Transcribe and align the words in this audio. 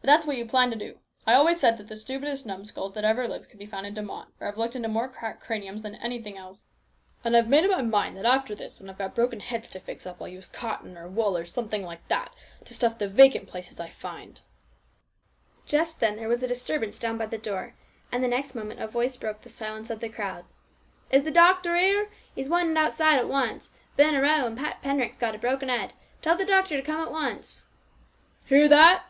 But 0.00 0.08
that's 0.08 0.26
what 0.26 0.36
you 0.36 0.44
plan 0.44 0.70
to 0.72 0.76
do. 0.76 0.98
I 1.24 1.34
always 1.34 1.60
said 1.60 1.78
that 1.78 1.86
the 1.86 1.94
stupidest 1.94 2.44
numskulls 2.44 2.94
that 2.94 3.04
ever 3.04 3.28
lived 3.28 3.48
could 3.48 3.60
be 3.60 3.66
found 3.66 3.86
in 3.86 3.94
De 3.94 4.02
Mott, 4.02 4.26
where 4.38 4.50
I've 4.50 4.58
looked 4.58 4.74
into 4.74 4.88
more 4.88 5.08
cracked 5.08 5.40
craniums 5.40 5.82
than 5.82 5.94
anything 5.94 6.36
else, 6.36 6.64
and 7.22 7.36
I've 7.36 7.46
made 7.48 7.64
up 7.64 7.70
my 7.70 7.82
mind 7.82 8.16
that 8.16 8.26
after 8.26 8.56
this, 8.56 8.80
when 8.80 8.90
I've 8.90 9.14
broken 9.14 9.38
heads 9.38 9.68
to 9.68 9.78
fix 9.78 10.04
AN 10.04 10.14
ORATOR. 10.14 10.18
271 10.18 10.18
up, 10.18 10.20
I'll 10.20 10.36
use 10.36 10.48
cotton 10.48 10.98
or 10.98 11.08
wool, 11.08 11.38
or 11.38 11.44
something 11.44 11.84
like 11.84 12.08
that, 12.08 12.34
to 12.64 12.74
stuff 12.74 12.98
the 12.98 13.08
vacant 13.08 13.46
places 13.46 13.78
I 13.78 13.88
find" 13.88 14.40
Just 15.64 16.00
then 16.00 16.16
there 16.16 16.28
was 16.28 16.42
a 16.42 16.48
disturbance 16.48 16.98
down 16.98 17.16
by 17.16 17.26
the 17.26 17.38
door, 17.38 17.76
and 18.10 18.20
the 18.20 18.26
next 18.26 18.56
moment 18.56 18.80
a 18.82 18.88
voice 18.88 19.16
broke 19.16 19.42
the 19.42 19.48
silence 19.48 19.90
of 19.90 20.00
the 20.00 20.08
crowd," 20.08 20.44
Is 21.12 21.22
the 21.22 21.30
doctor 21.30 21.76
here? 21.76 22.08
He's 22.34 22.48
wanted 22.48 22.76
at 22.76 22.80
once 22.80 23.00
outside. 23.70 23.74
Been 23.96 24.16
a 24.16 24.20
row 24.22 24.44
and 24.44 24.58
Pat 24.58 24.82
Penryck 24.82 25.10
has 25.10 25.16
got 25.18 25.36
a 25.36 25.38
broken 25.38 25.68
head. 25.68 25.92
Tell 26.20 26.36
the 26.36 26.44
doctor 26.44 26.76
to 26.76 26.82
come 26.82 27.00
at 27.00 27.12
once."" 27.12 27.62
Hear 28.46 28.66
that 28.66 29.04